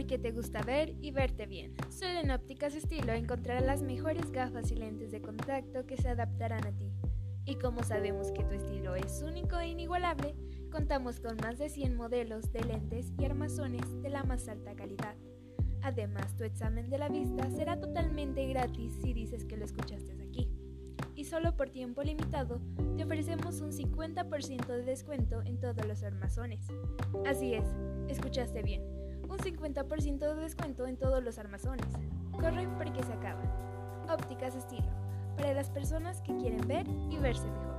[0.00, 1.74] porque te gusta ver y verte bien.
[1.90, 6.66] Solo en Ópticas Estilo encontrarás las mejores gafas y lentes de contacto que se adaptarán
[6.66, 6.90] a ti.
[7.44, 10.34] Y como sabemos que tu estilo es único e inigualable,
[10.72, 15.16] contamos con más de 100 modelos de lentes y armazones de la más alta calidad.
[15.82, 20.48] Además, tu examen de la vista será totalmente gratis si dices que lo escuchaste aquí.
[21.14, 22.62] Y solo por tiempo limitado
[22.96, 26.66] te ofrecemos un 50% de descuento en todos los armazones.
[27.26, 27.66] Así es,
[28.08, 28.82] escuchaste bien,
[29.30, 31.86] un 50% de descuento en todos los armazones.
[32.32, 33.42] Corre porque se acaba.
[34.12, 34.88] Ópticas estilo,
[35.36, 37.69] para las personas que quieren ver y verse mejor.